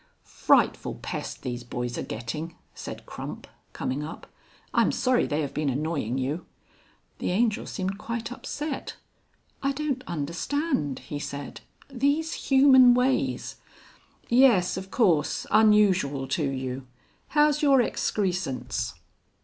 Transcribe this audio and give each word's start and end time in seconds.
"Frightful 0.25 0.95
pest 1.03 1.43
these 1.43 1.63
boys 1.63 1.95
are 1.95 2.01
getting!" 2.01 2.55
said 2.73 3.05
Crump, 3.05 3.45
coming 3.71 4.01
up. 4.03 4.25
"I'm 4.73 4.91
sorry 4.91 5.27
they 5.27 5.41
have 5.41 5.53
been 5.53 5.69
annoying 5.69 6.17
you." 6.17 6.47
The 7.19 7.29
Angel 7.29 7.67
seemed 7.67 7.99
quite 7.99 8.31
upset. 8.31 8.95
"I 9.61 9.73
don't 9.73 10.03
understand," 10.07 10.97
he 11.07 11.19
said. 11.19 11.61
"These 11.87 12.33
Human 12.49 12.95
ways...." 12.95 13.57
"Yes, 14.27 14.75
of 14.75 14.89
course. 14.89 15.45
Unusual 15.51 16.27
to 16.29 16.49
you. 16.49 16.87
How's 17.27 17.61
your 17.61 17.79
excrescence?" 17.79 18.95